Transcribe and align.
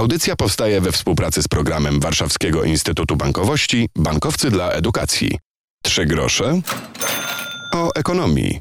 Audycja 0.00 0.36
powstaje 0.36 0.80
we 0.80 0.92
współpracy 0.92 1.42
z 1.42 1.48
programem 1.48 2.00
Warszawskiego 2.00 2.64
Instytutu 2.64 3.16
Bankowości 3.16 3.88
Bankowcy 3.96 4.50
dla 4.50 4.70
Edukacji. 4.70 5.38
Trzy 5.82 6.06
grosze 6.06 6.60
o 7.74 7.90
ekonomii. 7.94 8.60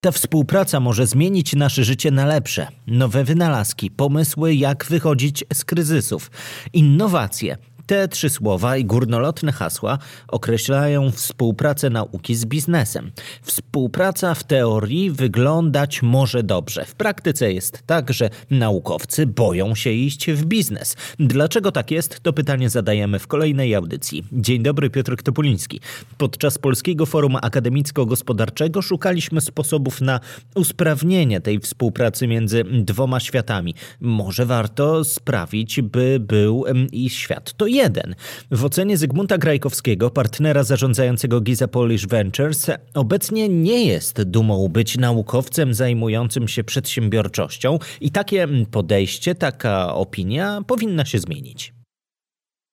Ta 0.00 0.10
współpraca 0.10 0.80
może 0.80 1.06
zmienić 1.06 1.52
nasze 1.52 1.84
życie 1.84 2.10
na 2.10 2.26
lepsze. 2.26 2.68
Nowe 2.86 3.24
wynalazki, 3.24 3.90
pomysły, 3.90 4.54
jak 4.54 4.84
wychodzić 4.84 5.44
z 5.52 5.64
kryzysów, 5.64 6.30
innowacje– 6.72 7.56
te 7.86 8.08
trzy 8.08 8.30
słowa 8.30 8.76
i 8.76 8.84
górnolotne 8.84 9.52
hasła 9.52 9.98
określają 10.28 11.10
współpracę 11.10 11.90
nauki 11.90 12.34
z 12.34 12.44
biznesem. 12.44 13.10
Współpraca 13.42 14.34
w 14.34 14.44
teorii 14.44 15.10
wyglądać 15.10 16.02
może 16.02 16.42
dobrze. 16.42 16.84
W 16.84 16.94
praktyce 16.94 17.52
jest 17.52 17.82
tak, 17.86 18.12
że 18.12 18.30
naukowcy 18.50 19.26
boją 19.26 19.74
się 19.74 19.90
iść 19.90 20.30
w 20.30 20.44
biznes. 20.44 20.96
Dlaczego 21.18 21.72
tak 21.72 21.90
jest, 21.90 22.20
to 22.20 22.32
pytanie 22.32 22.70
zadajemy 22.70 23.18
w 23.18 23.26
kolejnej 23.26 23.74
audycji. 23.74 24.24
Dzień 24.32 24.62
dobry, 24.62 24.90
Piotr 24.90 25.16
Topuliński. 25.22 25.80
Podczas 26.18 26.58
Polskiego 26.58 27.06
Forum 27.06 27.36
Akademicko-Gospodarczego 27.36 28.82
szukaliśmy 28.82 29.40
sposobów 29.40 30.00
na 30.00 30.20
usprawnienie 30.54 31.40
tej 31.40 31.60
współpracy 31.60 32.26
między 32.26 32.64
dwoma 32.64 33.20
światami. 33.20 33.74
Może 34.00 34.46
warto 34.46 35.04
sprawić, 35.04 35.82
by 35.82 36.20
był 36.20 36.64
i 36.92 37.10
świat 37.10 37.52
to 37.56 37.66
jeden. 37.74 38.14
W 38.50 38.64
ocenie 38.64 38.96
Zygmunta 38.96 39.38
Grajkowskiego, 39.38 40.10
partnera 40.10 40.62
zarządzającego 40.62 41.40
Giza 41.40 41.68
Polish 41.68 42.06
Ventures, 42.06 42.70
obecnie 42.94 43.48
nie 43.48 43.86
jest 43.86 44.22
dumą 44.22 44.68
być 44.68 44.98
naukowcem 44.98 45.74
zajmującym 45.74 46.48
się 46.48 46.64
przedsiębiorczością 46.64 47.78
i 48.00 48.10
takie 48.10 48.48
podejście, 48.70 49.34
taka 49.34 49.94
opinia 49.94 50.62
powinna 50.66 51.04
się 51.04 51.18
zmienić. 51.18 51.74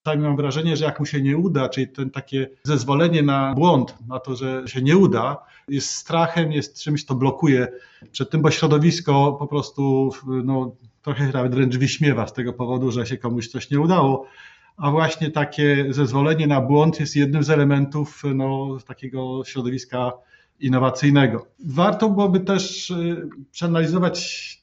Czasami 0.04 0.22
mam 0.22 0.36
wrażenie, 0.36 0.76
że 0.76 0.84
jak 0.84 1.00
mu 1.00 1.06
się 1.06 1.20
nie 1.20 1.36
uda, 1.36 1.68
czyli 1.68 1.88
ten 1.88 2.10
takie 2.10 2.48
zezwolenie 2.64 3.22
na 3.22 3.54
błąd, 3.54 3.94
na 4.08 4.20
to, 4.20 4.36
że 4.36 4.62
się 4.66 4.82
nie 4.82 4.96
uda, 4.96 5.36
jest 5.68 5.90
strachem, 5.90 6.52
jest 6.52 6.82
czymś, 6.82 7.04
co 7.04 7.14
blokuje 7.14 7.68
przed 8.12 8.30
tym, 8.30 8.42
bo 8.42 8.50
środowisko 8.50 9.36
po 9.38 9.46
prostu 9.46 10.10
no, 10.44 10.76
trochę 11.02 11.30
nawet 11.32 11.54
wręcz 11.54 11.76
wyśmiewa 11.76 12.26
z 12.26 12.32
tego 12.32 12.52
powodu, 12.52 12.90
że 12.90 13.06
się 13.06 13.16
komuś 13.16 13.48
coś 13.48 13.70
nie 13.70 13.80
udało 13.80 14.26
a 14.76 14.90
właśnie 14.90 15.30
takie 15.30 15.86
zezwolenie 15.90 16.46
na 16.46 16.60
błąd 16.60 17.00
jest 17.00 17.16
jednym 17.16 17.42
z 17.42 17.50
elementów 17.50 18.22
no, 18.34 18.78
takiego 18.86 19.44
środowiska 19.44 20.12
innowacyjnego. 20.60 21.46
Warto 21.66 22.10
byłoby 22.10 22.40
też 22.40 22.90
y, 22.90 23.28
przeanalizować 23.50 24.62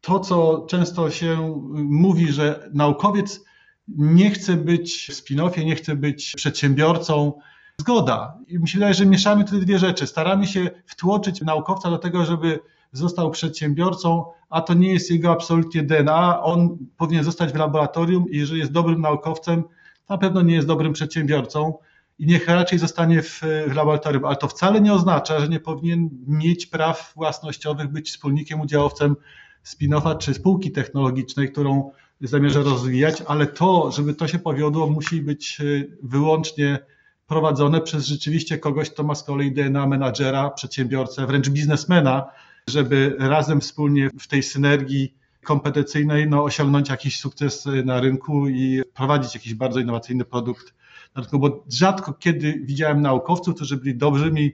to, 0.00 0.20
co 0.20 0.66
często 0.68 1.10
się 1.10 1.60
mówi, 1.74 2.32
że 2.32 2.70
naukowiec 2.74 3.44
nie 3.88 4.30
chce 4.30 4.56
być 4.56 5.06
w 5.10 5.12
spin-offie, 5.12 5.64
nie 5.64 5.76
chce 5.76 5.96
być 5.96 6.32
przedsiębiorcą. 6.36 7.32
Zgoda. 7.80 8.38
I 8.48 8.58
mi 8.58 8.68
się 8.68 8.78
wydaje, 8.78 8.94
że 8.94 9.06
mieszamy 9.06 9.44
te 9.44 9.56
dwie 9.56 9.78
rzeczy. 9.78 10.06
Staramy 10.06 10.46
się 10.46 10.70
wtłoczyć 10.86 11.40
naukowca 11.40 11.90
do 11.90 11.98
tego, 11.98 12.24
żeby 12.24 12.58
został 12.96 13.30
przedsiębiorcą, 13.30 14.24
a 14.50 14.60
to 14.60 14.74
nie 14.74 14.92
jest 14.92 15.10
jego 15.10 15.32
absolutnie 15.32 15.82
DNA. 15.82 16.42
On 16.42 16.78
powinien 16.96 17.24
zostać 17.24 17.52
w 17.52 17.56
laboratorium 17.56 18.30
i 18.30 18.36
jeżeli 18.36 18.60
jest 18.60 18.72
dobrym 18.72 19.00
naukowcem, 19.00 19.64
na 20.08 20.18
pewno 20.18 20.42
nie 20.42 20.54
jest 20.54 20.66
dobrym 20.66 20.92
przedsiębiorcą 20.92 21.74
i 22.18 22.26
niech 22.26 22.48
raczej 22.48 22.78
zostanie 22.78 23.22
w, 23.22 23.40
w 23.68 23.74
laboratorium. 23.74 24.24
Ale 24.24 24.36
to 24.36 24.48
wcale 24.48 24.80
nie 24.80 24.92
oznacza, 24.92 25.40
że 25.40 25.48
nie 25.48 25.60
powinien 25.60 26.10
mieć 26.26 26.66
praw 26.66 27.12
własnościowych, 27.16 27.88
być 27.88 28.10
wspólnikiem, 28.10 28.60
udziałowcem 28.60 29.16
spin-offa 29.64 30.18
czy 30.18 30.34
spółki 30.34 30.72
technologicznej, 30.72 31.52
którą 31.52 31.90
zamierza 32.20 32.60
rozwijać, 32.60 33.22
ale 33.26 33.46
to, 33.46 33.90
żeby 33.90 34.14
to 34.14 34.28
się 34.28 34.38
powiodło, 34.38 34.86
musi 34.86 35.22
być 35.22 35.60
y, 35.60 35.98
wyłącznie 36.02 36.78
prowadzone 37.26 37.80
przez 37.80 38.06
rzeczywiście 38.06 38.58
kogoś, 38.58 38.90
kto 38.90 39.02
ma 39.02 39.14
z 39.14 39.22
kolei 39.22 39.52
DNA 39.52 39.86
menadżera, 39.86 40.50
przedsiębiorcę, 40.50 41.26
wręcz 41.26 41.48
biznesmena, 41.48 42.26
żeby 42.68 43.16
razem 43.18 43.60
wspólnie 43.60 44.10
w 44.20 44.28
tej 44.28 44.42
synergii 44.42 45.14
kompetencyjnej 45.44 46.28
no, 46.28 46.44
osiągnąć 46.44 46.88
jakiś 46.88 47.20
sukces 47.20 47.68
na 47.84 48.00
rynku 48.00 48.48
i 48.48 48.82
prowadzić 48.94 49.34
jakiś 49.34 49.54
bardzo 49.54 49.80
innowacyjny 49.80 50.24
produkt 50.24 50.74
na 51.16 51.38
bo 51.38 51.64
rzadko 51.68 52.12
kiedy 52.12 52.60
widziałem 52.64 53.02
naukowców, 53.02 53.54
którzy 53.54 53.76
byli 53.76 53.96
dobrymi 53.96 54.52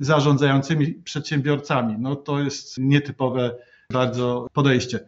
zarządzającymi 0.00 0.92
przedsiębiorcami. 0.94 1.96
No 1.98 2.16
to 2.16 2.40
jest 2.40 2.78
nietypowe 2.78 3.56
bardzo 3.92 4.46
podejście. 4.52 5.00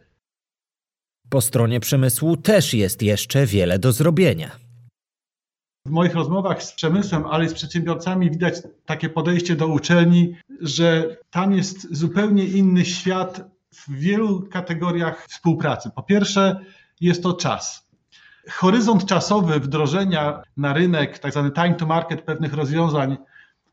Po 1.29 1.41
stronie 1.41 1.79
przemysłu 1.79 2.37
też 2.37 2.73
jest 2.73 3.01
jeszcze 3.01 3.45
wiele 3.45 3.79
do 3.79 3.91
zrobienia. 3.91 4.66
W 5.87 5.89
moich 5.89 6.15
rozmowach 6.15 6.63
z 6.63 6.73
przemysłem, 6.73 7.25
ale 7.25 7.45
i 7.45 7.49
z 7.49 7.53
przedsiębiorcami 7.53 8.31
widać 8.31 8.55
takie 8.85 9.09
podejście 9.09 9.55
do 9.55 9.67
uczelni, 9.67 10.35
że 10.61 11.17
tam 11.29 11.53
jest 11.53 11.95
zupełnie 11.95 12.43
inny 12.45 12.85
świat 12.85 13.41
w 13.73 13.91
wielu 13.91 14.47
kategoriach 14.51 15.25
współpracy. 15.29 15.89
Po 15.95 16.03
pierwsze, 16.03 16.59
jest 17.01 17.23
to 17.23 17.33
czas. 17.33 17.87
Horyzont 18.49 19.05
czasowy 19.05 19.59
wdrożenia 19.59 20.41
na 20.57 20.73
rynek, 20.73 21.19
tak 21.19 21.31
zwany 21.31 21.51
time 21.51 21.73
to 21.73 21.85
market 21.85 22.21
pewnych 22.21 22.53
rozwiązań 22.53 23.17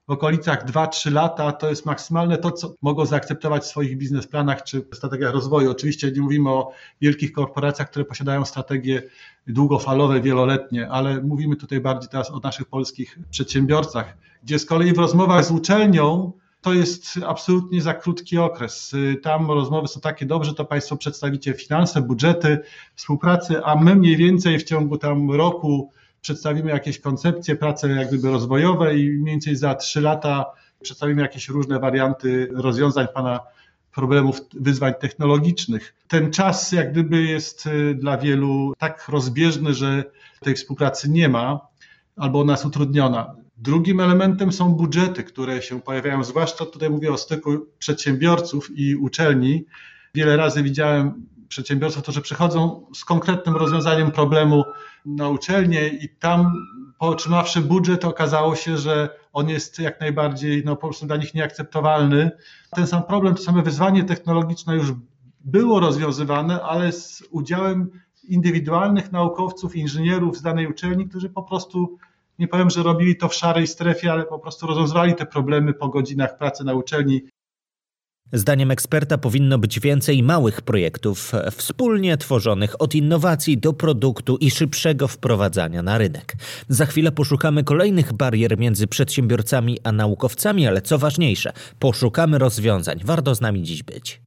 w 0.09 0.11
okolicach 0.11 0.67
2-3 0.67 1.13
lata 1.13 1.53
to 1.53 1.69
jest 1.71 1.87
maksymalne 1.87 2.39
to, 2.39 2.51
co 2.53 2.75
mogą 2.83 3.07
zaakceptować 3.07 3.63
w 3.63 3.67
swoich 3.67 3.99
biznesplanach 3.99 4.63
czy 4.63 4.87
strategiach 4.95 5.33
rozwoju. 5.33 5.71
Oczywiście 5.71 6.13
nie 6.13 6.21
mówimy 6.21 6.51
o 6.51 6.73
wielkich 7.01 7.33
korporacjach, 7.33 7.91
które 7.91 8.05
posiadają 8.05 8.45
strategie 8.45 9.03
długofalowe, 9.47 10.21
wieloletnie, 10.21 10.91
ale 10.91 11.23
mówimy 11.23 11.57
tutaj 11.57 11.81
bardziej 11.81 12.11
teraz 12.11 12.31
o 12.31 12.39
naszych 12.39 12.67
polskich 12.67 13.19
przedsiębiorcach, 13.31 14.17
gdzie 14.43 14.59
z 14.59 14.67
kolei 14.67 14.93
w 14.93 14.99
rozmowach 14.99 15.45
z 15.45 15.51
uczelnią 15.51 16.33
to 16.61 16.73
jest 16.73 17.19
absolutnie 17.27 17.83
za 17.83 17.95
krótki 17.95 18.39
okres. 18.39 18.93
Tam 19.23 19.51
rozmowy 19.51 19.89
są 19.89 20.01
takie 20.01 20.27
dobrze, 20.27 20.55
to 20.55 20.65
Państwo 20.65 20.97
przedstawicie 20.97 21.55
finanse, 21.55 22.03
budżety, 22.03 22.59
współpracy, 22.95 23.65
a 23.65 23.77
my 23.77 23.97
mniej 23.97 24.17
więcej 24.17 24.59
w 24.59 24.65
ciągu 24.65 24.99
tam 24.99 25.31
roku 25.31 25.93
przedstawimy 26.25 26.71
jakieś 26.71 26.99
koncepcje, 26.99 27.57
prace 27.57 27.89
jak 27.89 28.09
gdyby 28.09 28.31
rozwojowe 28.31 28.99
i 28.99 29.11
mniej 29.11 29.35
więcej 29.35 29.57
za 29.57 29.75
trzy 29.75 30.01
lata 30.01 30.47
przedstawimy 30.83 31.23
jakieś 31.23 31.49
różne 31.49 31.79
warianty 31.79 32.49
rozwiązań 32.53 33.07
Pana 33.15 33.41
problemów, 33.93 34.41
wyzwań 34.55 34.95
technologicznych. 35.01 35.95
Ten 36.09 36.31
czas 36.31 36.73
jak 36.73 36.93
gdyby 36.93 37.23
jest 37.23 37.67
y, 37.67 37.95
dla 37.95 38.19
wielu 38.19 38.73
tak 38.79 39.09
rozbieżny, 39.09 39.75
że 39.75 40.05
tej 40.41 40.55
współpracy 40.55 41.11
nie 41.11 41.29
ma 41.29 41.61
albo 42.17 42.41
ona 42.41 42.53
jest 42.53 42.65
utrudniona. 42.65 43.35
Drugim 43.57 44.01
elementem 44.01 44.53
są 44.53 44.69
budżety, 44.69 45.25
które 45.25 45.63
się 45.63 45.81
pojawiają, 45.81 46.25
zwłaszcza 46.25 46.67
tutaj 46.67 46.91
mówię 46.91 47.13
o 47.13 47.19
styku 47.19 47.67
przedsiębiorców 47.79 48.71
i 48.75 48.97
uczelni. 48.97 49.65
Wiele 50.15 50.37
razy 50.37 50.63
widziałem 50.63 51.27
przedsiębiorców, 51.49 52.03
którzy 52.03 52.21
przychodzą 52.21 52.87
z 52.95 53.05
konkretnym 53.05 53.57
rozwiązaniem 53.57 54.11
problemu 54.11 54.65
na 55.07 55.29
uczelnię 55.29 55.89
i 55.89 56.09
tam 56.09 56.53
po 56.99 57.07
otrzymawszy 57.07 57.61
budżet 57.61 58.05
okazało 58.05 58.57
się, 58.57 58.77
że 58.79 59.09
on 59.33 59.49
jest 59.49 59.79
jak 59.79 60.01
najbardziej 60.01 60.63
no, 60.65 60.77
po 60.77 60.89
prostu 60.89 61.07
dla 61.07 61.17
nich 61.17 61.35
nieakceptowalny. 61.35 62.31
Ten 62.71 62.87
sam 62.87 63.03
problem, 63.03 63.35
to 63.35 63.43
same 63.43 63.63
wyzwanie 63.63 64.05
technologiczne 64.05 64.75
już 64.75 64.93
było 65.41 65.81
rozwiązywane, 65.81 66.63
ale 66.63 66.93
z 66.93 67.23
udziałem 67.31 67.91
indywidualnych 68.29 69.13
naukowców, 69.13 69.77
inżynierów 69.77 70.39
z 70.39 70.43
danej 70.43 70.67
uczelni, 70.67 71.09
którzy 71.09 71.31
po 71.31 71.43
prostu 71.43 71.99
nie 72.39 72.49
powiem, 72.49 72.71
że 72.71 72.83
robili 72.83 73.17
to 73.17 73.29
w 73.29 73.35
szarej 73.35 73.67
strefie, 73.67 74.13
ale 74.13 74.25
po 74.25 74.39
prostu 74.39 74.67
rozwiązywali 74.67 75.15
te 75.15 75.27
problemy 75.27 75.75
po 75.75 75.89
godzinach 75.89 76.39
pracy 76.39 76.65
na 76.65 76.75
uczelni. 76.75 77.23
Zdaniem 78.33 78.71
eksperta 78.71 79.19
powinno 79.19 79.59
być 79.59 79.81
więcej 79.81 80.23
małych 80.23 80.63
projektów, 80.63 81.33
wspólnie 81.57 82.17
tworzonych 82.17 82.83
od 82.83 82.95
innowacji 82.95 83.59
do 83.59 83.73
produktu 83.73 84.37
i 84.37 84.51
szybszego 84.51 85.09
wprowadzania 85.09 85.83
na 85.83 85.99
rynek. 85.99 86.37
Za 86.69 86.87
chwilę 86.87 87.13
poszukamy 87.13 87.65
kolejnych 87.65 88.13
barier 88.13 88.59
między 88.59 88.87
przedsiębiorcami 88.87 89.79
a 89.85 89.93
naukowcami, 89.93 90.67
ale 90.67 90.83
co 90.83 90.99
ważniejsze, 90.99 91.53
poszukamy 91.79 92.39
rozwiązań. 92.39 93.01
Warto 93.05 93.35
z 93.35 93.41
nami 93.41 93.63
dziś 93.63 93.83
być. 93.83 94.21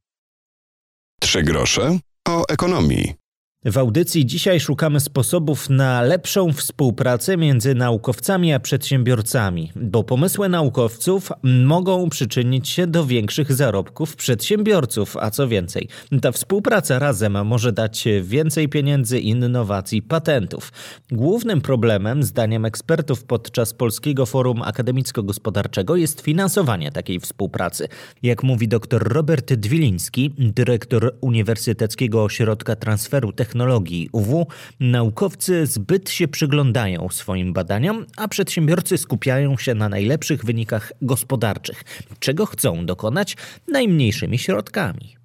Trzy 1.20 1.42
grosze 1.42 1.98
o 2.28 2.48
ekonomii. 2.48 3.27
W 3.64 3.78
audycji 3.78 4.26
dzisiaj 4.26 4.60
szukamy 4.60 5.00
sposobów 5.00 5.70
na 5.70 6.02
lepszą 6.02 6.52
współpracę 6.52 7.36
między 7.36 7.74
naukowcami 7.74 8.52
a 8.52 8.60
przedsiębiorcami, 8.60 9.72
bo 9.76 10.04
pomysły 10.04 10.48
naukowców 10.48 11.32
mogą 11.42 12.08
przyczynić 12.08 12.68
się 12.68 12.86
do 12.86 13.06
większych 13.06 13.52
zarobków 13.52 14.16
przedsiębiorców, 14.16 15.16
a 15.16 15.30
co 15.30 15.48
więcej, 15.48 15.88
ta 16.22 16.32
współpraca 16.32 16.98
razem 16.98 17.46
może 17.46 17.72
dać 17.72 18.04
więcej 18.22 18.68
pieniędzy, 18.68 19.20
innowacji, 19.20 20.02
patentów. 20.02 20.72
Głównym 21.10 21.60
problemem, 21.60 22.22
zdaniem 22.22 22.64
ekspertów 22.64 23.24
podczas 23.24 23.74
Polskiego 23.74 24.26
Forum 24.26 24.62
Akademicko-Gospodarczego, 24.62 25.96
jest 25.96 26.20
finansowanie 26.20 26.92
takiej 26.92 27.20
współpracy. 27.20 27.88
Jak 28.22 28.42
mówi 28.42 28.68
dr 28.68 29.02
Robert 29.02 29.54
Dwiliński, 29.54 30.34
dyrektor 30.38 31.14
Uniwersyteckiego 31.20 32.24
Ośrodka 32.24 32.76
Transferu 32.76 33.32
Technologii, 33.32 33.48
technologii 33.58 34.08
UW, 34.12 34.46
naukowcy 34.80 35.66
zbyt 35.66 36.10
się 36.10 36.28
przyglądają 36.28 37.08
swoim 37.08 37.52
badaniom, 37.52 38.06
a 38.16 38.28
przedsiębiorcy 38.28 38.98
skupiają 38.98 39.56
się 39.56 39.74
na 39.74 39.88
najlepszych 39.88 40.44
wynikach 40.44 40.92
gospodarczych, 41.02 41.84
czego 42.18 42.46
chcą 42.46 42.86
dokonać? 42.86 43.36
Najmniejszymi 43.68 44.38
środkami. 44.38 45.16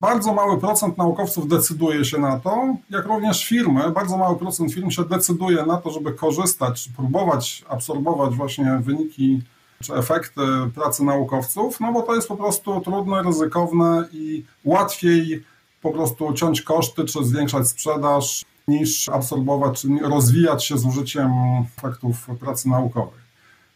Bardzo 0.00 0.34
mały 0.34 0.60
procent 0.60 0.98
naukowców 0.98 1.48
decyduje 1.48 2.04
się 2.04 2.18
na 2.18 2.40
to, 2.40 2.76
jak 2.90 3.06
również 3.06 3.46
firmy, 3.46 3.90
bardzo 3.90 4.16
mały 4.16 4.38
procent 4.38 4.72
firm 4.72 4.90
się 4.90 5.04
decyduje 5.04 5.66
na 5.66 5.76
to, 5.76 5.90
żeby 5.90 6.12
korzystać, 6.12 6.88
próbować 6.96 7.64
absorbować 7.68 8.34
właśnie 8.34 8.80
wyniki 8.82 9.40
czy 9.82 9.94
efekty 9.94 10.40
pracy 10.74 11.04
naukowców, 11.04 11.80
no 11.80 11.92
bo 11.92 12.02
to 12.02 12.14
jest 12.14 12.28
po 12.28 12.36
prostu 12.36 12.80
trudne, 12.80 13.22
ryzykowne 13.22 14.08
i 14.12 14.44
łatwiej 14.64 15.44
po 15.82 15.90
prostu 15.90 16.32
ciąć 16.32 16.62
koszty, 16.62 17.04
czy 17.04 17.24
zwiększać 17.24 17.68
sprzedaż, 17.68 18.44
niż 18.68 19.08
absorbować, 19.08 19.80
czy 19.80 19.88
rozwijać 20.02 20.64
się 20.64 20.78
z 20.78 20.86
użyciem 20.86 21.32
efektów 21.78 22.26
pracy 22.40 22.68
naukowej. 22.68 23.22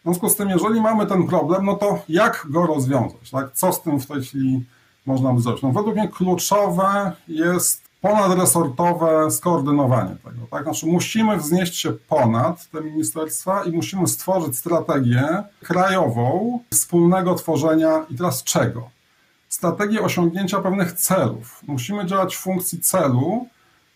W 0.01 0.03
związku 0.03 0.29
z 0.29 0.37
tym, 0.37 0.49
jeżeli 0.49 0.81
mamy 0.81 1.07
ten 1.07 1.27
problem, 1.27 1.65
no 1.65 1.75
to 1.75 1.99
jak 2.09 2.47
go 2.51 2.67
rozwiązać? 2.67 3.31
Tak? 3.31 3.53
Co 3.53 3.73
z 3.73 3.83
tym 3.83 4.01
w 4.01 4.07
tej 4.07 4.23
chwili 4.23 4.65
można 5.07 5.33
by 5.33 5.41
zrobić? 5.41 5.63
No, 5.63 5.73
według 5.73 5.97
mnie 5.97 6.09
kluczowe 6.09 7.13
jest 7.29 7.83
ponadresortowe 8.01 9.31
skoordynowanie 9.31 10.17
tego. 10.25 10.47
Tak? 10.51 10.63
Znaczy 10.63 10.87
musimy 10.87 11.37
wznieść 11.37 11.77
się 11.77 11.93
ponad 11.93 12.71
te 12.71 12.81
ministerstwa 12.81 13.65
i 13.65 13.73
musimy 13.73 14.07
stworzyć 14.07 14.59
strategię 14.59 15.43
krajową 15.63 16.59
wspólnego 16.73 17.35
tworzenia 17.35 18.07
i 18.11 18.17
teraz 18.17 18.45
czego? 18.45 18.96
Strategię 19.57 20.03
osiągnięcia 20.03 20.61
pewnych 20.61 20.93
celów. 20.93 21.61
Musimy 21.67 22.07
działać 22.07 22.37
w 22.37 22.41
funkcji 22.41 22.81
celu, 22.81 23.47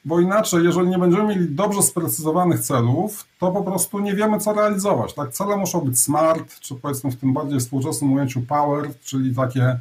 bo 0.04 0.20
inaczej, 0.20 0.64
jeżeli 0.64 0.88
nie 0.88 0.98
będziemy 0.98 1.24
mieli 1.24 1.54
dobrze 1.54 1.82
sprecyzowanych 1.82 2.60
celów, 2.60 3.24
to 3.38 3.52
po 3.52 3.62
prostu 3.62 3.98
nie 3.98 4.14
wiemy, 4.14 4.38
co 4.38 4.52
realizować. 4.52 5.14
Tak? 5.14 5.30
Cele 5.30 5.56
muszą 5.56 5.80
być 5.80 6.00
smart, 6.00 6.60
czy 6.60 6.74
powiedzmy 6.74 7.10
w 7.10 7.16
tym 7.16 7.32
bardziej 7.32 7.60
współczesnym 7.60 8.12
ujęciu 8.12 8.40
power, 8.40 8.90
czyli 9.04 9.34
takie 9.34 9.80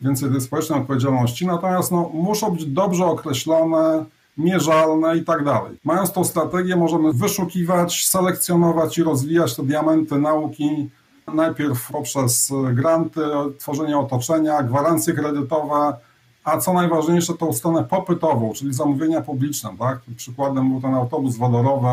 więcej 0.00 0.30
tej 0.30 0.40
społecznej 0.40 0.80
odpowiedzialności, 0.80 1.46
natomiast 1.46 1.92
no, 1.92 2.10
muszą 2.14 2.50
być 2.50 2.66
dobrze 2.66 3.04
określone, 3.04 4.04
mierzalne 4.38 5.16
i 5.16 5.24
tak 5.24 5.44
dalej. 5.44 5.78
Mając 5.84 6.12
tą 6.12 6.24
strategię, 6.24 6.76
możemy 6.76 7.12
wyszukiwać, 7.12 8.06
selekcjonować 8.06 8.98
i 8.98 9.02
rozwijać 9.02 9.56
te 9.56 9.62
diamenty 9.62 10.18
nauki, 10.18 10.90
najpierw 11.34 11.90
poprzez 11.92 12.52
granty, 12.72 13.20
tworzenie 13.58 13.98
otoczenia, 13.98 14.62
gwarancje 14.62 15.14
kredytowe, 15.14 15.96
a 16.44 16.58
co 16.58 16.72
najważniejsze, 16.72 17.34
tą 17.34 17.52
stronę 17.52 17.84
popytową, 17.84 18.52
czyli 18.52 18.74
zamówienia 18.74 19.20
publiczne. 19.20 19.70
Tak? 19.78 19.98
Przykładem 20.16 20.70
był 20.70 20.80
ten 20.80 20.94
autobus 20.94 21.36
wodorowy 21.36 21.88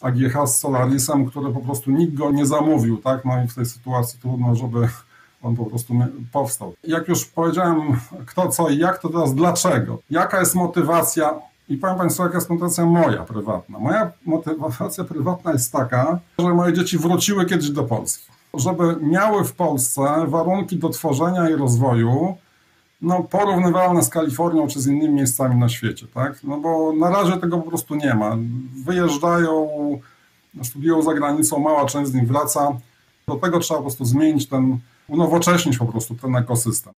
AGH 0.00 0.46
z 0.46 0.58
Solarisem, 0.58 1.26
który 1.26 1.52
po 1.52 1.60
prostu 1.60 1.90
nikt 1.90 2.14
go 2.14 2.30
nie 2.30 2.46
zamówił. 2.46 2.96
Tak? 2.96 3.24
No 3.24 3.42
i 3.44 3.48
w 3.48 3.54
tej 3.54 3.66
sytuacji 3.66 4.18
trudno, 4.20 4.54
żeby 4.54 4.88
on 5.42 5.56
po 5.56 5.64
prostu 5.64 5.94
powstał. 6.32 6.74
Jak 6.84 7.08
już 7.08 7.24
powiedziałem, 7.24 8.00
kto, 8.26 8.48
co 8.48 8.68
i 8.68 8.78
jak, 8.78 8.98
to 8.98 9.08
teraz 9.08 9.34
dlaczego? 9.34 9.98
Jaka 10.10 10.40
jest 10.40 10.54
motywacja? 10.54 11.34
I 11.68 11.76
powiem 11.76 11.96
Państwu, 11.96 12.22
jaka 12.22 12.34
jest 12.34 12.50
motywacja 12.50 12.84
moja 12.84 13.22
prywatna. 13.22 13.78
Moja 13.78 14.12
motywacja 14.26 15.04
prywatna 15.04 15.52
jest 15.52 15.72
taka, 15.72 16.18
że 16.38 16.54
moje 16.54 16.72
dzieci 16.72 16.98
wróciły 16.98 17.46
kiedyś 17.46 17.70
do 17.70 17.84
Polski. 17.84 18.30
Żeby 18.54 18.96
miały 19.00 19.44
w 19.44 19.52
Polsce 19.52 20.26
warunki 20.26 20.76
do 20.76 20.88
tworzenia 20.88 21.50
i 21.50 21.54
rozwoju, 21.54 22.36
no, 23.02 23.22
porównywalne 23.22 24.02
z 24.02 24.08
Kalifornią 24.08 24.68
czy 24.68 24.80
z 24.80 24.86
innymi 24.86 25.14
miejscami 25.14 25.56
na 25.56 25.68
świecie, 25.68 26.06
tak? 26.14 26.44
No 26.44 26.58
bo 26.58 26.92
na 26.92 27.10
razie 27.10 27.36
tego 27.36 27.58
po 27.58 27.70
prostu 27.70 27.94
nie 27.94 28.14
ma. 28.14 28.36
Wyjeżdżają, 28.84 29.68
studiują 30.62 31.02
za 31.02 31.14
granicą, 31.14 31.58
mała 31.58 31.86
część 31.86 32.10
z 32.10 32.14
nich 32.14 32.28
wraca. 32.28 32.78
Do 33.28 33.36
tego 33.36 33.60
trzeba 33.60 33.78
po 33.78 33.84
prostu 33.84 34.04
zmienić 34.04 34.48
ten 34.48 34.78
unowocześnić 35.08 35.78
po 35.78 35.86
prostu 35.86 36.14
ten 36.14 36.36
ekosystem. 36.36 36.92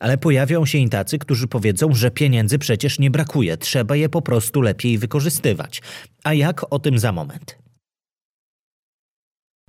Ale 0.00 0.18
pojawią 0.18 0.66
się 0.66 0.78
i 0.78 0.88
tacy, 0.88 1.18
którzy 1.18 1.48
powiedzą, 1.48 1.94
że 1.94 2.10
pieniędzy 2.10 2.58
przecież 2.58 2.98
nie 2.98 3.10
brakuje, 3.10 3.56
trzeba 3.56 3.96
je 3.96 4.08
po 4.08 4.22
prostu 4.22 4.60
lepiej 4.60 4.98
wykorzystywać. 4.98 5.82
A 6.24 6.34
jak 6.34 6.72
o 6.72 6.78
tym 6.78 6.98
za 6.98 7.12
moment? 7.12 7.65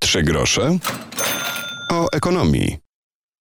Trzy 0.08 0.24
grosze 0.24 0.78
o 1.92 2.08
ekonomii. 2.14 2.78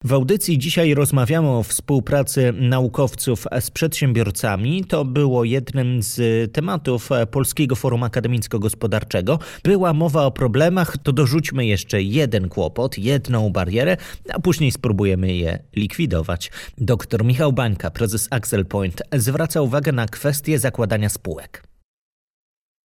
W 0.05 0.13
audycji 0.13 0.59
dzisiaj 0.59 0.95
rozmawiamy 0.95 1.49
o 1.49 1.63
współpracy 1.63 2.53
naukowców 2.53 3.47
z 3.61 3.71
przedsiębiorcami. 3.71 4.85
To 4.85 5.05
było 5.05 5.45
jednym 5.45 6.03
z 6.03 6.19
tematów 6.53 7.09
Polskiego 7.31 7.77
Forum 7.77 8.01
Akademicko-Gospodarczego. 8.03 9.39
Była 9.65 9.93
mowa 9.93 10.25
o 10.25 10.31
problemach, 10.31 10.97
to 11.03 11.13
dorzućmy 11.13 11.67
jeszcze 11.67 12.03
jeden 12.03 12.49
kłopot, 12.49 12.99
jedną 12.99 13.51
barierę, 13.51 13.97
a 14.33 14.41
później 14.41 14.73
spróbujemy 14.73 15.35
je 15.35 15.59
likwidować. 15.77 16.51
Dr 16.79 17.25
Michał 17.25 17.53
Bańka, 17.53 17.91
prezes 17.91 18.29
Axel 18.31 18.67
Point, 18.67 19.03
zwraca 19.13 19.61
uwagę 19.61 19.93
na 19.93 20.07
kwestię 20.07 20.59
zakładania 20.59 21.09
spółek. 21.09 21.66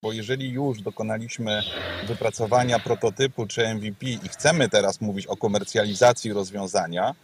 Bo 0.04 0.14
jeżeli 0.14 0.50
już 0.50 0.82
dokonaliśmy 0.82 1.64
wypracowania 2.08 2.80
prototypu 2.80 3.48
czy 3.48 3.76
MVP 3.76 4.06
i 4.06 4.30
chcemy 4.30 4.70
teraz 4.70 5.02
mówić 5.02 5.28
o 5.28 5.38
komercjalizacji 5.38 6.34
rozwiązania, 6.34 7.16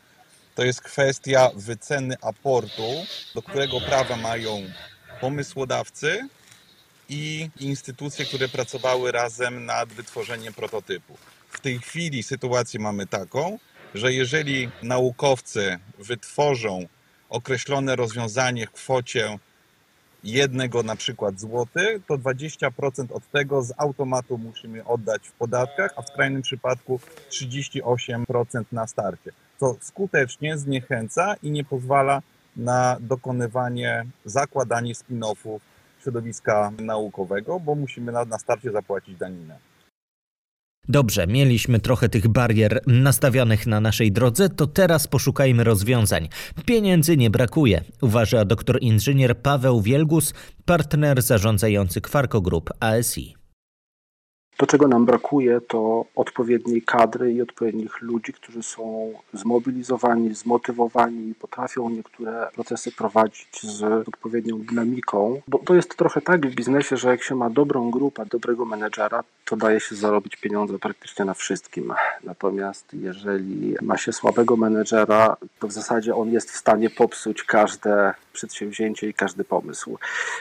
to 0.56 0.64
jest 0.64 0.82
kwestia 0.82 1.52
wyceny 1.56 2.16
aportu, 2.22 2.82
do 3.36 3.42
którego 3.42 3.82
prawa 3.82 4.18
mają 4.18 4.62
pomysłodawcy 5.22 6.28
i 7.10 7.50
instytucje, 7.60 8.26
które 8.26 8.50
pracowały 8.50 9.12
razem 9.12 9.66
nad 9.66 9.94
wytworzeniem 9.94 10.54
prototypu. 10.54 11.18
W 11.50 11.62
tej 11.62 11.80
chwili 11.80 12.24
sytuację 12.24 12.80
mamy 12.80 13.08
taką, 13.08 13.60
że 13.94 14.14
jeżeli 14.14 14.72
naukowcy 14.82 15.80
wytworzą 16.00 16.88
określone 17.30 17.96
rozwiązanie 17.96 18.68
w 18.68 18.72
kwocie 18.72 19.40
jednego 20.28 20.84
na 20.84 20.96
przykład 20.96 21.40
złoty, 21.40 22.02
to 22.08 22.18
20% 22.18 23.12
od 23.14 23.32
tego 23.32 23.62
z 23.62 23.74
automatu 23.78 24.38
musimy 24.38 24.86
oddać 24.86 25.28
w 25.28 25.32
podatkach, 25.32 25.94
a 25.96 26.02
w 26.02 26.08
skrajnym 26.08 26.42
przypadku 26.42 27.00
38% 27.30 28.64
na 28.72 28.88
starcie, 28.88 29.32
co 29.60 29.76
skutecznie 29.82 30.58
zniechęca 30.58 31.36
i 31.44 31.52
nie 31.52 31.64
pozwala 31.64 32.22
na 32.58 32.98
dokonywanie, 33.00 34.06
zakładanie 34.26 34.94
spin-offów 34.94 35.60
środowiska 36.02 36.72
naukowego, 36.80 37.60
bo 37.60 37.76
musimy 37.76 38.12
na, 38.12 38.26
na 38.26 38.40
starcie 38.40 38.72
zapłacić 38.72 39.16
daninę. 39.16 39.58
Dobrze, 40.90 41.28
mieliśmy 41.28 41.80
trochę 41.80 42.10
tych 42.10 42.28
barier 42.28 42.82
nastawionych 42.88 43.68
na 43.68 43.82
naszej 43.82 44.12
drodze, 44.12 44.50
to 44.50 44.68
teraz 44.68 45.08
poszukajmy 45.08 45.64
rozwiązań. 45.64 46.30
Pieniędzy 46.66 47.18
nie 47.18 47.30
brakuje, 47.30 47.84
uważa 48.02 48.46
dr 48.46 48.78
inżynier 48.82 49.38
Paweł 49.38 49.82
Wielgus, 49.82 50.34
partner 50.66 51.22
zarządzający 51.22 52.02
Kwarko 52.02 52.42
Group 52.42 52.70
ASI. 52.80 53.37
To, 54.58 54.66
czego 54.66 54.88
nam 54.88 55.06
brakuje, 55.06 55.62
to 55.62 56.06
odpowiedniej 56.16 56.82
kadry 56.82 57.34
i 57.34 57.42
odpowiednich 57.42 58.02
ludzi, 58.02 58.34
którzy 58.34 58.64
są 58.64 59.14
zmobilizowani, 59.34 60.34
zmotywowani 60.34 61.30
i 61.30 61.36
potrafią 61.36 61.90
niektóre 61.90 62.50
procesy 62.54 62.92
prowadzić 62.92 63.64
z 63.64 63.84
odpowiednią 64.08 64.60
dynamiką. 64.60 65.42
Bo 65.48 65.60
to 65.60 65.76
jest 65.76 65.98
trochę 65.98 66.22
tak 66.22 66.48
w 66.48 66.56
biznesie, 66.56 66.98
że 66.98 67.10
jak 67.10 67.24
się 67.24 67.36
ma 67.36 67.50
dobrą 67.50 67.92
grupę, 67.92 68.26
dobrego 68.26 68.66
menedżera, 68.66 69.24
to 69.46 69.56
daje 69.56 69.80
się 69.80 69.96
zarobić 69.96 70.36
pieniądze 70.36 70.80
praktycznie 70.80 71.26
na 71.26 71.34
wszystkim. 71.34 71.94
Natomiast 72.24 72.94
jeżeli 72.94 73.76
ma 73.82 73.98
się 73.98 74.14
słabego 74.14 74.56
menedżera, 74.56 75.38
to 75.60 75.68
w 75.68 75.72
zasadzie 75.72 76.16
on 76.16 76.32
jest 76.32 76.52
w 76.52 76.58
stanie 76.58 76.90
popsuć 76.90 77.44
każde 77.44 78.14
przedsięwzięcie 78.38 79.10
i 79.10 79.14
każdy 79.14 79.44
pomysł. 79.44 79.98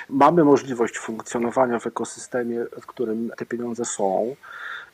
Mamy 0.08 0.44
możliwość 0.44 0.98
funkcjonowania 0.98 1.78
w 1.78 1.86
ekosystemie, 1.86 2.64
w 2.82 2.86
którym 2.86 3.30
te 3.36 3.46
pieniądze 3.46 3.84
są. 3.84 4.36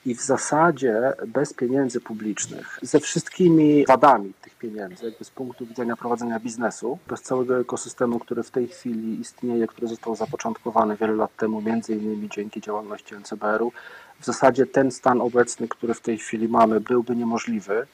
I 0.06 0.14
w 0.14 0.23
zasadzie 0.23 1.12
bez 1.26 1.54
pieniędzy 1.54 2.00
publicznych, 2.00 2.78
ze 2.82 3.00
wszystkimi 3.00 3.87
wadami 3.87 4.32
tych 4.42 4.54
pieniędzy, 4.54 5.04
jakby 5.04 5.25
z 5.25 5.30
punktu 5.30 5.66
widzenia 5.66 5.97
prowadzenia 5.97 6.40
biznesu, 6.40 6.99
bez 7.09 7.23
całego 7.23 7.61
ekosystemu, 7.61 8.18
który 8.18 8.42
w 8.42 8.50
tej 8.50 8.68
chwili 8.68 9.21
istnieje, 9.21 9.66
który 9.66 9.88
został 9.88 10.16
zapoczątkowany 10.16 10.97
wiele 10.97 11.12
lat 11.12 11.37
temu, 11.37 11.61
między 11.61 11.94
innymi 11.94 12.28
dzięki 12.28 12.61
działalności 12.61 13.14
NCBR-u, 13.14 13.73
w 14.21 14.25
zasadzie 14.25 14.66
ten 14.66 14.90
stan 14.90 15.21
obecny, 15.21 15.68
który 15.68 15.94
w 15.94 16.00
tej 16.00 16.18
chwili 16.18 16.49
mamy, 16.49 16.80
byłby 16.80 17.16
niemożliwy. 17.16 17.87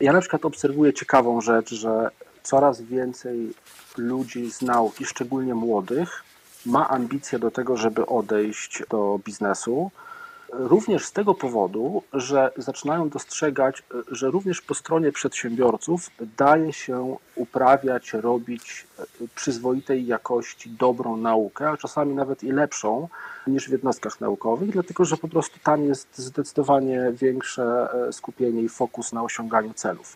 Ja 0.00 0.12
na 0.12 0.20
przykład 0.20 0.44
obserwuję 0.44 0.92
ciekawą 0.92 1.40
rzecz, 1.40 1.74
że 1.74 2.10
coraz 2.46 2.82
więcej 2.82 3.54
ludzi 3.96 4.52
z 4.52 4.62
nauki, 4.62 5.04
szczególnie 5.04 5.54
młodych, 5.54 6.22
ma 6.66 6.88
ambicje 6.88 7.38
do 7.38 7.50
tego, 7.50 7.76
żeby 7.76 8.06
odejść 8.06 8.82
do 8.90 9.20
biznesu 9.24 9.90
Również 10.52 11.04
z 11.04 11.12
tego 11.12 11.34
powodu, 11.34 12.02
że 12.12 12.50
zaczynają 12.56 13.08
dostrzegać, 13.08 13.82
że 14.10 14.30
również 14.30 14.60
po 14.60 14.74
stronie 14.74 15.12
przedsiębiorców 15.12 16.10
daje 16.36 16.72
się 16.72 17.16
uprawiać, 17.34 18.12
robić 18.12 18.86
przyzwoitej 19.34 20.06
jakości 20.06 20.70
dobrą 20.70 21.16
naukę, 21.16 21.70
a 21.70 21.76
czasami 21.76 22.14
nawet 22.14 22.44
i 22.44 22.52
lepszą 22.52 23.08
niż 23.46 23.68
w 23.68 23.72
jednostkach 23.72 24.20
naukowych, 24.20 24.70
dlatego 24.70 25.04
że 25.04 25.16
po 25.16 25.28
prostu 25.28 25.58
tam 25.62 25.84
jest 25.84 26.18
zdecydowanie 26.18 27.12
większe 27.12 27.88
skupienie 28.12 28.62
i 28.62 28.68
fokus 28.68 29.12
na 29.12 29.22
osiąganiu 29.22 29.74
celów. 29.74 30.15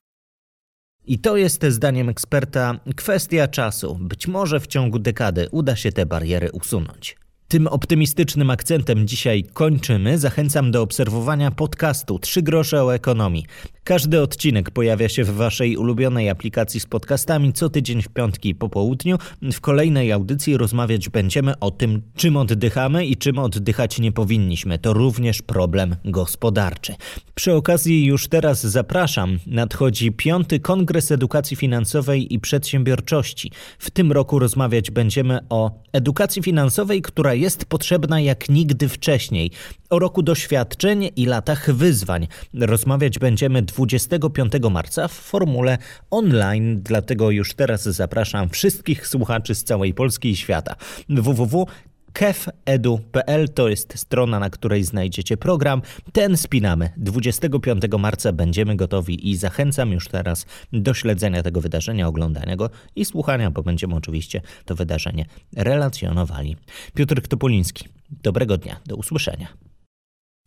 I 1.07 1.19
to 1.19 1.37
jest 1.37 1.65
zdaniem 1.69 2.09
eksperta 2.09 2.81
kwestia 2.97 3.49
czasu. 3.49 3.99
Być 4.01 4.27
może 4.27 4.61
w 4.61 4.67
ciągu 4.67 4.99
dekady 4.99 5.49
uda 5.51 5.77
się 5.77 5.93
te 5.93 6.07
bariery 6.07 6.53
usunąć. 6.53 7.17
Tym 7.49 7.67
optymistycznym 7.67 8.51
akcentem 8.51 9.07
dzisiaj 9.07 9.45
kończymy. 9.45 10.19
Zachęcam 10.19 10.71
do 10.71 10.83
obserwowania 10.83 11.51
podcastu 11.51 12.19
Trzy 12.19 12.43
grosze 12.43 12.85
o 12.85 12.95
ekonomii. 12.95 13.47
Każdy 13.85 14.23
odcinek 14.23 14.71
pojawia 14.71 15.09
się 15.09 15.25
w 15.25 15.31
Waszej 15.31 15.77
ulubionej 15.77 16.31
aplikacji 16.31 16.81
z 16.81 16.87
podcastami 16.87 17.53
co 17.53 17.69
tydzień 17.69 18.03
w 18.03 18.09
piątki 18.09 18.55
po 18.55 18.69
południu. 18.69 19.19
W 19.43 19.61
kolejnej 19.61 20.13
audycji 20.13 20.57
rozmawiać 20.57 21.09
będziemy 21.09 21.59
o 21.59 21.71
tym, 21.71 22.03
czym 22.17 22.37
oddychamy 22.37 23.07
i 23.07 23.17
czym 23.17 23.39
oddychać 23.39 23.99
nie 23.99 24.13
powinniśmy. 24.13 24.79
To 24.79 24.93
również 24.93 25.43
problem 25.43 25.97
gospodarczy. 26.05 26.95
Przy 27.35 27.53
okazji 27.53 28.05
już 28.05 28.29
teraz 28.29 28.67
zapraszam. 28.67 29.39
Nadchodzi 29.47 30.13
piąty 30.13 30.61
Kongres 30.61 31.13
Edukacji 31.13 31.57
Finansowej 31.57 32.35
i 32.35 32.41
Przedsiębiorczości. 32.41 33.53
W 33.79 33.91
tym 33.91 34.13
roku 34.13 34.39
rozmawiać 34.39 34.91
będziemy 34.91 35.39
o 35.49 35.71
edukacji 35.93 36.43
finansowej, 36.43 37.03
która 37.03 37.35
jest 37.35 37.65
potrzebna 37.65 38.21
jak 38.21 38.49
nigdy 38.49 38.89
wcześniej, 38.89 39.51
o 39.91 39.99
roku 39.99 40.23
doświadczeń 40.23 41.11
i 41.17 41.27
latach 41.27 41.75
wyzwań. 41.75 42.27
Rozmawiać 42.55 43.19
będziemy 43.19 43.63
25 43.73 44.53
marca 44.71 45.09
w 45.09 45.13
formule 45.13 45.79
online, 46.11 46.81
dlatego 46.83 47.31
już 47.31 47.55
teraz 47.55 47.83
zapraszam 47.83 48.49
wszystkich 48.49 49.07
słuchaczy 49.07 49.55
z 49.55 49.65
całej 49.65 49.95
Polski 49.95 50.31
i 50.31 50.37
świata. 50.37 50.77
www 51.09 51.67
kefedu.pl 52.13 53.49
to 53.49 53.69
jest 53.69 53.99
strona, 53.99 54.39
na 54.39 54.51
której 54.51 54.85
znajdziecie 54.85 55.37
program. 55.37 55.83
Ten 56.13 56.37
spinamy. 56.37 56.91
25 56.97 57.83
marca 57.99 58.33
będziemy 58.33 58.77
gotowi 58.77 59.31
i 59.31 59.37
zachęcam 59.37 59.93
już 59.93 60.09
teraz 60.09 60.47
do 60.73 60.95
śledzenia 60.95 61.43
tego 61.43 61.61
wydarzenia, 61.61 62.07
oglądania 62.07 62.57
go 62.57 62.71
i 62.97 63.05
słuchania, 63.05 63.51
bo 63.51 63.63
będziemy 63.63 63.95
oczywiście 63.95 64.41
to 64.65 64.75
wydarzenie 64.75 65.27
relacjonowali. 65.57 66.57
Piotr 66.95 67.29
Topoliński. 67.29 67.89
Dobrego 68.11 68.59
dnia. 68.59 68.81
Do 68.87 68.97
usłyszenia. 68.97 69.70